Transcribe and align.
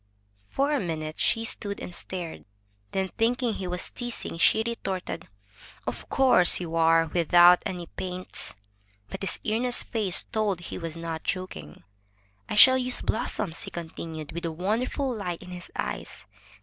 For 0.49 0.73
a 0.73 0.79
minute 0.79 1.19
she 1.19 1.45
stood 1.45 1.79
and 1.79 1.93
stared. 1.93 2.45
Then, 2.91 3.09
thinking 3.19 3.53
he 3.53 3.67
was 3.67 3.91
teasing, 3.91 4.39
she 4.39 4.63
retorted: 4.65 5.27
"Of 5.85 6.09
course 6.09 6.59
you 6.59 6.75
are, 6.75 7.05
without 7.13 7.61
any 7.67 7.85
paints!*' 7.85 8.55
But 9.11 9.21
his 9.21 9.37
earnest 9.45 9.89
face 9.91 10.23
told 10.23 10.59
he 10.61 10.79
was 10.79 10.97
not 10.97 11.21
joking. 11.21 11.83
"I 12.49 12.55
shall 12.55 12.79
use 12.79 13.03
blossoms," 13.03 13.61
he 13.61 13.69
continued, 13.69 14.31
with 14.31 14.45
a 14.45 14.51
wonderful 14.51 15.13
light 15.13 15.43
in 15.43 15.51
his 15.51 15.69
eyes. 15.75 16.25